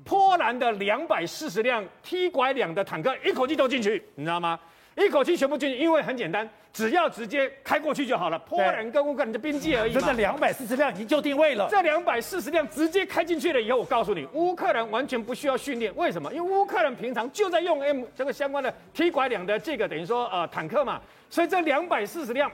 [0.04, 4.60] 波兰的两百四十辆 T 拐两的坦克，一口气都进去，你知道吗？
[4.98, 8.38] 一口气全部进去，因为很简单，只要直接开过去就好了。
[8.40, 10.02] 波兰跟乌克兰的边界而已嘛。
[10.06, 11.68] 这两百四十辆已经就定位了。
[11.70, 15.94] 这两百四十辆直接开进去了以后，我告诉你，乌克兰完全不需要训练。
[15.96, 16.34] 为什么？
[16.34, 22.52] 因为乌克兰平常就在用 M 这个相关的 T 拐两的这个等于说呃坦克嘛，所以这两百四十辆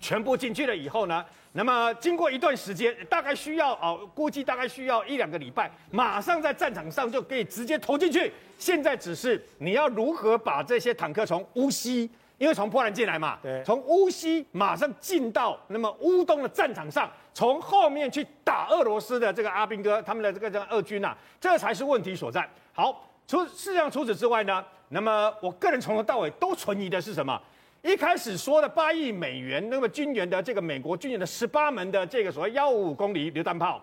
[0.00, 8.32] 全部进去了以后呢，那么经过一段时间，大概需要哦，估计大概需要一两个礼拜，马上在战场上就可以直接投进去。
[8.58, 12.08] 现在只是你要如何把这些坦克从乌西，
[12.42, 22.44] 因为从波兰进来嘛，对，从乌西马上进到那么乌东的战场上，从后面去打俄罗斯的这个阿兵哥他们的这个这个俄军啊，这才是问题所在。
[22.72, 27.40] 好，除事实上除此之外呢，那么我个人从头到尾都存疑的是什么？
[27.82, 33.80] 一开始说的八亿美元那么军援的这个美国军援的十八门的这个所谓幺五五公里榴弹炮。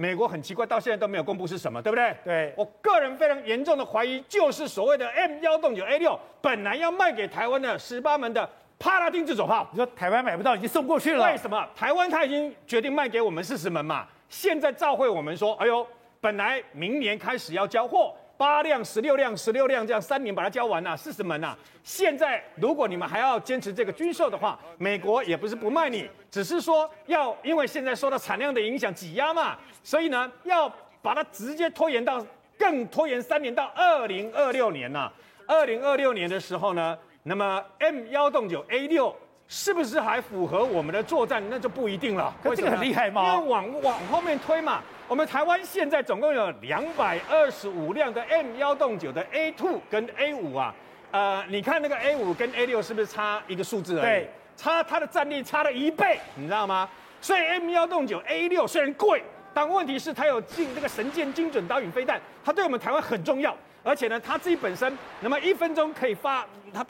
[0.00, 2.16] 美国很奇怪，到现在都没有公布是什么，对不对？
[2.24, 11.24] 对，我个人非常严重的怀疑，就是所谓的 M 幺洞九 A 六，本来要卖给台湾的十八门的帕拉丁自走炮，你说台湾买不到，已经送过去了。
[11.26, 11.68] 为什么？
[11.74, 15.84] 台湾他已经决定卖给我们四十门嘛，现在召回我们说，哎呦，
[16.20, 18.14] 本来明年开始要交货。
[18.38, 21.54] 八辆、十六辆、十六辆，这样三年把它交完了，四十门呐。
[21.82, 30.72] 现在如果你们还要坚持这个军售的话，美国也不是不卖你，只是说要因为现在受到产量的影响挤压嘛，所以呢要
[31.02, 32.24] 把它直接拖延到
[32.56, 35.10] 更拖延三年到二零二六年呐。
[35.48, 39.12] 二零二六年的时候呢，那么 M 幺洞九 A 六
[39.48, 42.32] 是不是还符合我们的作战，那就不一定了。
[42.40, 43.34] 可这个很厉害吗？
[43.34, 44.80] 因为往往后面推嘛。
[45.08, 50.74] 我们台湾现在总共有两百二十五辆的 M 幺洞九的 A two 跟 A 五啊，
[51.10, 54.02] 呃，你看那个 A 五跟 A 六是不是差一个数字而已？
[54.02, 56.86] 对，差它的战力差了一倍，你知道吗？
[57.22, 59.22] 所以 M 幺洞九 A 六虽然贵，
[59.54, 66.84] 但问题是它有进这个神剑精准导引飞弹，它对我们台湾很重要，而且呢，它自己本身那么一分钟可以发，它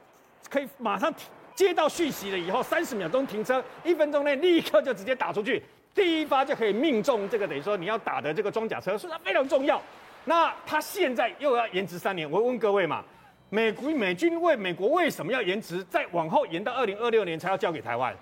[0.51, 1.15] 可以马上
[1.55, 5.63] 接到讯息了以后，三十秒钟停车，一分钟内立刻就直接打出去。
[5.95, 9.81] 第一发就可以命中这个，等于说你要打的这个装甲车，所以它非常重要。
[10.25, 13.03] 那它现在又要延迟三年，我问各位嘛，
[13.51, 18.15] 美国美军为美国为什么要延迟，再往后延到二零二六年才要交给台湾？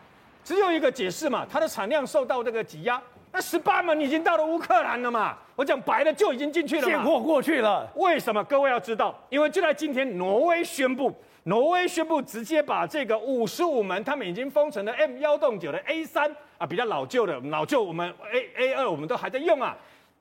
[0.45, 3.03] 只有一个解释嘛，它的产量受到这个挤压。
[3.33, 7.87] 那十八门已经到了乌克兰了嘛，我讲白了就已经进去了嘛，现货过去了。
[7.97, 8.43] 为什么？
[8.45, 11.15] 各位要知道，因为就在今天，挪威宣布。
[11.49, 16.29] 挪威宣布直接把这个五十五门他们已经封存的 M 幺洞九的 A 三
[16.59, 19.77] 啊，比较老旧的老旧，我们 A A 二我们都还在用啊，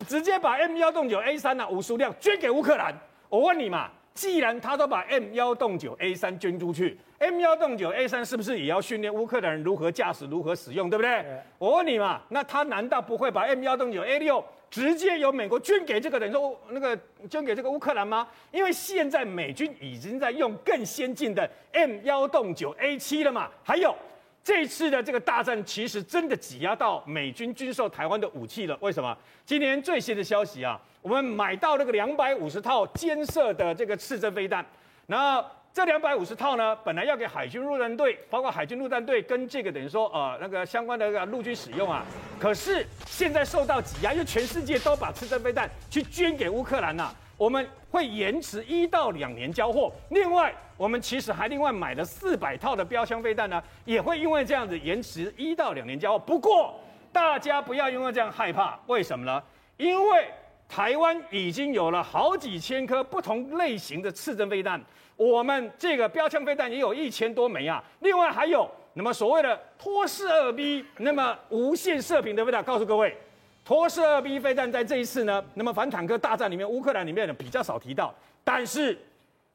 [0.07, 2.95] 直接把 M 幺洞九 A 三呢五十辆捐给乌克兰。
[3.27, 11.23] 我问你嘛，既然他都把 M 幺洞九 A 三捐出去，M 幺洞九 A 三是不是也要训练乌克兰人如何驾驶、如何使用，对不对？
[11.23, 14.45] 对我问你嘛，那他难道不会把 M 幺洞九 A 六？
[14.75, 18.27] 直接由美国捐给这个等于说那个捐给这个乌克兰吗？
[18.51, 23.49] 因为现在美军已经在用更先进的 M 幺洞九 A 七了嘛。
[23.63, 23.95] 还有
[24.43, 28.77] 这次的这个大战，其实真的挤压到美军军售台湾的武器了。
[28.81, 29.17] 为什么？
[29.45, 34.65] 今天最新的消息啊，我们买到那个两百五十套肩射的这个刺针飞弹，
[35.07, 35.47] 然后。
[35.75, 42.05] 这两百五十套呢，本来要给海军陆战队，包括海军陆战队跟这个等于说呃那个相关的陆军使用啊。
[42.39, 49.91] 可是现在受到挤压，因为全世界都把刺针飞弹去捐给乌克兰呐，我们会延迟一到两年交货。
[50.11, 56.19] 另外，我们其实还另外买了四百套的标枪飞弹呢，也会因为这样子延迟一到两年交货。
[56.19, 56.79] 不过
[57.11, 59.43] 大家不要因为这样害怕，为什么呢？
[59.75, 60.29] 因为
[60.67, 64.81] 台湾已经有了好几千颗不同类型的刺针飞弹。
[65.15, 73.15] 我们这个标枪飞弹也有一千多枚啊，另外还有那么所谓的托式二 B，那么无限射频的飞弹，告诉各位，
[73.63, 78.97] 托式二 B 飞弹在这一次呢，那么反坦克大战里面，乌克兰里面呢比较少提到，但是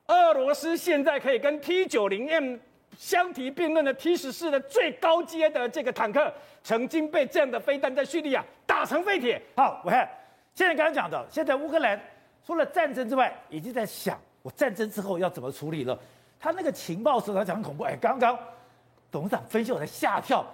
[0.06, 2.56] 俄罗斯现在可以跟 T 九零 M
[2.96, 9.40] 相提并论的 T 十四的最高阶的这个坦克，曾经被这样的飞弹在叙利亚打成废铁。
[9.54, 10.08] 好，我看
[10.54, 12.00] 现在刚刚讲的，现在乌克兰
[12.46, 14.18] 除了战争之外，已经在想。
[14.42, 15.98] 我战争之后要怎么处理了？
[16.38, 17.84] 他那个情报时候他讲很恐怖。
[17.84, 18.38] 哎，刚刚
[19.10, 20.44] 董事长分析我在吓跳，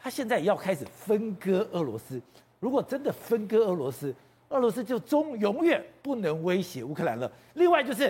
[0.00, 2.20] 他现在要开始分割俄罗斯。
[2.58, 4.12] 如果真的分割俄罗斯，
[4.48, 7.30] 俄罗斯就终永远不能威胁乌克兰了。
[7.54, 8.06] 另外就是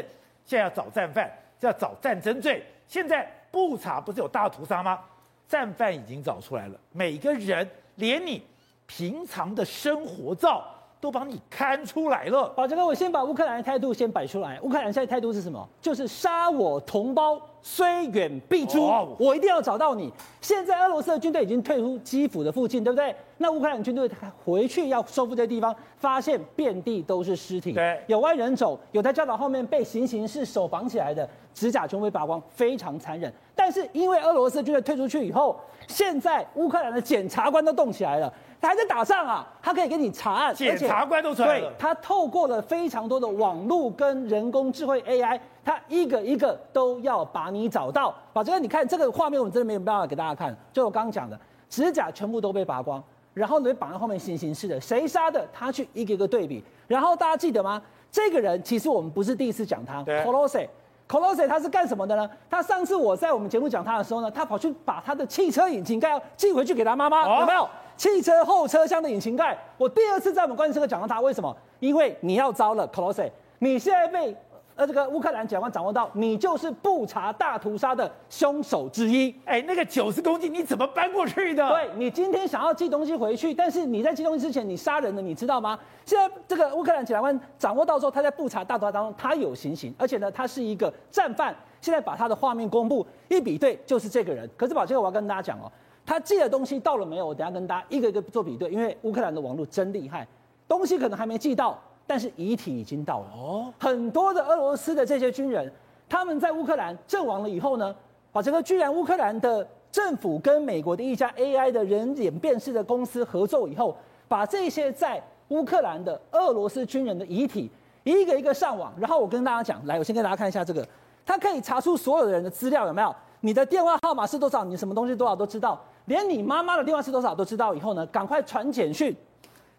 [0.46, 2.64] 现在要找战犯，要找战争罪。
[2.87, 4.98] 现在布查不是有大屠杀吗？
[5.46, 8.42] 战犯已经找出来了，每个人连你
[8.87, 10.66] 平常的生活照
[11.01, 12.49] 都帮你看出来了。
[12.51, 14.59] 宝杰哥，我先把乌克兰的态度先摆出来。
[14.63, 15.69] 乌克兰现在态度是什么？
[15.81, 18.85] 就是杀我同胞，虽远必诛。
[18.85, 20.13] 哦、我一定要找到你。
[20.41, 23.15] 现在俄罗斯的军队已经退出基辅的附近，对不对？
[23.37, 24.11] 那乌克兰军队
[24.45, 33.33] 回去要收复这地方，发现遍地都是尸体，对，有外人走，有在教堂后面被行刑士手绑起来的，指甲全被拔光，非常残忍。
[33.55, 35.57] 但是因为俄罗斯军队退出去以后，
[35.87, 38.33] 现在乌克兰的检察官都动起来了。
[38.61, 41.68] 他还在打仗啊，他可以给你查案，检察官都出来了。
[41.68, 48.14] 对，他透过了非常多的网络跟人工智慧 AI，他一个一个都要把你找到。
[48.33, 50.57] 宝杰哥，你看这个画面，我们真的没有办法给大家看。
[50.73, 55.47] 就我刚刚讲的，指甲全部都被拔光，然后呢绑在后面行刑式的，谁杀的？
[55.53, 56.64] 他去一个一个对比。
[56.87, 57.81] 然后大家记得吗？
[58.11, 60.03] 这个人其实我们不是第一次讲他。
[60.05, 60.68] c o l o s e
[61.11, 62.29] c o l o s e 他是干什么的呢？
[62.51, 67.68] 他上次我在我们节目讲他的时候呢，他跑去把他的汽车引擎盖要寄回去给他妈妈，哦、有没有？
[67.99, 69.59] 汽车后车厢的引擎盖。
[69.77, 71.55] 我第二次在我们关键时刻讲到他，为什么？
[71.81, 74.35] 因为你要招了，Kolosy，你现在被。
[74.77, 79.35] 呃，这个乌克兰检察官掌握到你就是布查大屠杀的凶手之一。
[79.45, 81.69] 哎，那个九十公斤你怎么搬过去的？
[81.69, 85.77] 对，你今天想要寄东西回去，但是你在寄东西之前你杀人了，你知道吗？
[86.05, 91.53] 现在这个乌克兰检察官掌握到之后，他在布查大屠杀当中他有行刑，而且呢，他是一个战犯。
[91.81, 94.49] 现在把他的画面公布一比对，就是这个人。
[94.57, 95.67] 可是宝杰哥，我要跟大家讲哦，
[96.09, 97.27] 他寄的东西到了没有？
[97.27, 100.27] 我等下跟大家一个一个做比对，因为乌克兰的网络真厉害，
[100.66, 101.79] 东西可能还没寄到。
[102.07, 105.71] 但是遗体已经到了哦，很多的俄罗斯的这些军人，
[106.09, 107.94] 他们在乌克兰阵亡了以后呢，
[108.33, 113.94] 把这个居然乌克兰的政府跟美国的一家 AI 的人脸辨识的公司合作以后，
[114.27, 117.71] 把这些在乌克兰的俄罗斯军人的遗体
[118.05, 120.88] 一个一个上网，然后我跟大家讲，来，我先跟大家看一下这个，
[121.27, 123.14] 他可以查出所有的人的资料，有没有？
[123.40, 124.64] 你的电话号码是多少？
[124.64, 127.73] 你什么东西多少都知道，连你妈妈的电话是多少都知道。
[127.73, 129.14] 以后呢，赶快传简讯，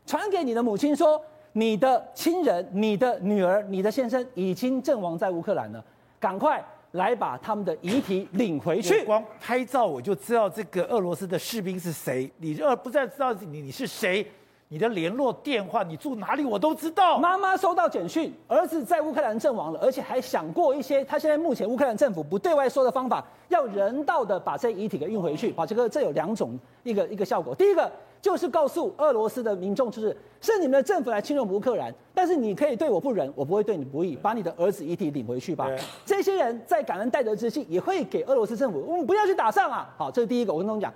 [0.06, 1.22] 传给你的母亲说。
[1.54, 5.84] 你的亲人、你的女儿、你的先生已经阵亡在乌克兰了，
[6.20, 9.04] 赶快来把他们的遗体领回去。
[9.04, 14.26] 光拍照我就知道这个俄罗斯的士兵是谁，你这不再知道你你是谁，
[14.72, 17.18] 你的联络电话，你住哪里我都知道。
[17.18, 25.52] 妈妈收到简讯，儿子在乌克兰阵亡了，而且还想过一些，他现在目前乌克兰政府不对外说的方法，要人道的把这遗体给运回去。
[25.52, 27.92] 把这个这有两种一个一个效果，第一个。
[28.22, 35.70] 就是告诉俄罗斯的民众，就是是你们的政府来侵略乌克兰，但是你可以对我不仁，我不会对你不义，把你的儿子遗体领回去吧。
[36.04, 39.90] 这些人在感恩戴德之际，也会给俄罗斯政府，我们不要去打仗啊。
[39.98, 40.52] 好，这是第一个。
[40.52, 40.94] 我跟他们讲，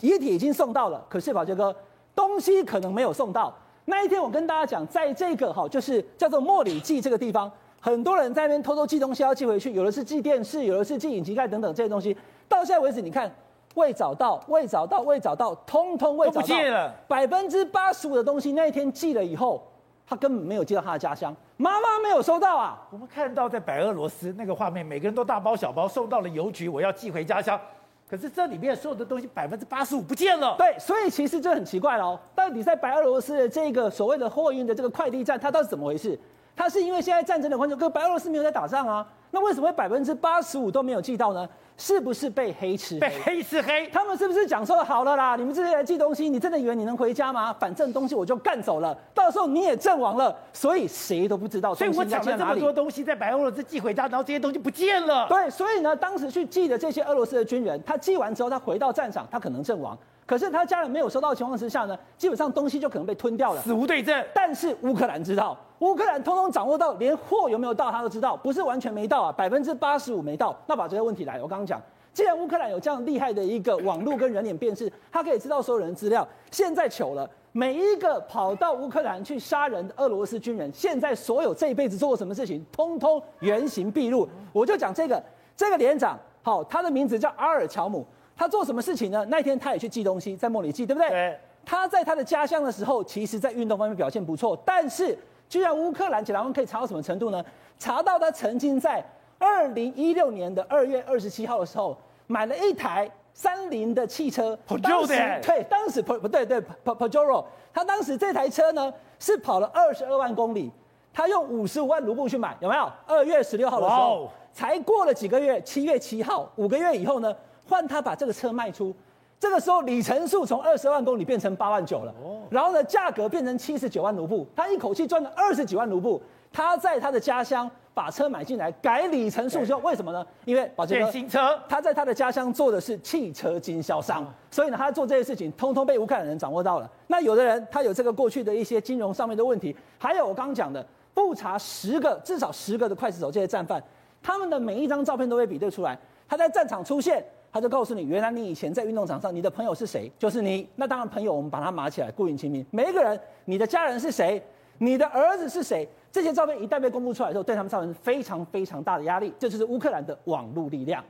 [0.00, 1.72] 遗体已经送到了，可是宝杰哥，
[2.16, 3.54] 东西可能没有送到。
[3.84, 7.48] 那一天我跟大家讲，在这个哈，就是叫做莫里季这个地方，
[7.78, 12.16] 很多人在那边偷偷寄东西要寄回去，有的是寄电视，有的是寄引擎盖等等这些东西。
[12.48, 13.32] 到现在为止，你看。
[13.76, 16.40] 未找到，未找到，未找到，通通未找到。
[16.40, 16.90] 不见了。
[17.06, 19.62] 百分之八十五的东西，那一天寄了以后，
[20.06, 22.82] 他根本没有寄到他的家乡，妈妈没有收到啊。
[22.90, 27.60] 我们看到在白俄罗斯那个画面，每个人都大包小包送到了邮局，我要寄回家乡。
[28.08, 30.54] 可是这里面所有的东西，百分之八十五不见了。
[30.56, 36.18] 对，所以其实这很奇怪哦，到底在白俄罗斯的这个所谓的货运的这个快递站，它到底是怎么回事？
[36.54, 39.06] 它是因为现在战争的关系，跟白俄罗斯没有在打仗啊？
[39.36, 41.46] 那为什么会百分之八十五都没有寄到呢？
[41.76, 43.00] 是不是被黑吃黑？
[43.00, 43.86] 被黑吃黑？
[43.88, 45.36] 他们是不是讲说好了啦？
[45.36, 47.54] 你们这些人寄东西，你真的以为你能回家吗？
[47.60, 51.74] 反正东西我就干走了，到时候你也阵亡了，所以谁都不知道。
[51.74, 55.28] 所以我讲了这么多东西在白俄罗斯寄回家，然后这些东西不见了。
[55.28, 59.94] 对，所以呢，当时去寄的这些俄罗斯的军人，他寄完之后，他回到战场，他可能阵亡。
[60.26, 64.26] 可是他家人没有收到的情况之下呢，基本上东西就可能被吞掉了，死无对证。
[64.34, 70.56] 但是乌克兰知道，乌克兰通通掌握到，连货有没有到他都知道，不是完全没到啊，百分之八十五没到。
[70.66, 71.80] 那把这个问题来，我刚刚讲，
[72.12, 76.26] 既然乌克兰有这样厉害的一个网络跟人脸辨识，他可以知道所有人的资料。
[76.50, 84.28] 现在糗了，每一个跑到乌克兰去杀人的俄罗斯军人，现在所有这一辈子做过什么事情，通通原形毕露。
[84.52, 85.22] 我就讲这个，
[85.56, 88.04] 这个连长，好，他的名字叫阿尔乔姆。
[88.36, 89.24] 他做什么事情呢？
[89.30, 91.08] 那天他也去寄东西，在莫里寄，对不对？
[91.08, 91.38] 对。
[91.64, 95.18] 他在他的家乡的时候，其实在运动方面表现不错，但是
[95.48, 97.44] 居然乌克兰检察官可以查到什么程度呢？
[97.78, 99.04] 查到他曾经在
[99.38, 101.96] 二零一六年的二月二十七号的时候，
[102.28, 104.56] 买了一台三菱的汽车。
[104.68, 105.08] Peugeot
[105.42, 107.44] 对，当时不对对 Peugeot
[107.74, 110.70] 他当时这台车呢是跑了二十二万公里，
[111.12, 112.88] 他用五十五万卢布去买，有没有？
[113.06, 117.34] 二月十六号的时候才过了几个月，七月七号，五个月以后呢？
[117.68, 118.94] 换他把这个车卖出，
[119.38, 122.14] 这个时候里程数从二十万公里变成八万九了，
[122.50, 126.22] 然后呢，价格变成七十九万卢布，他一口气赚了二十几万卢布。
[126.52, 130.24] 他在他的家乡把车买进来，改里程数之后，为什么呢？
[130.46, 136.90] 因为宝杰哥新车，他在他的家乡做的是汽车经销商，所以呢，他做这些事情，通通被乌克兰人掌握到了。
[137.08, 143.82] 那有的人他有这个过去的一些金融上面的问题，还有我刚刚讲的，不查十个至少十个的刽子手这些战犯，
[144.22, 147.22] 他们的每一张照片都会比对出来，他在战场出现。
[147.52, 150.10] 他就告诉你，原来你以前在运动场上，你的朋友是谁？
[150.18, 150.68] 就是你。
[150.74, 152.64] 那当然，朋友我们把它码起来，顾影清明。
[152.70, 154.42] 每一个人，你的家人是谁？
[154.78, 155.88] 你的儿子是谁？
[156.12, 159.32] 这些照片一旦被公布出来之后，对他们造成非常非常大的压力。
[159.38, 161.02] 这就是乌克兰的网络力量。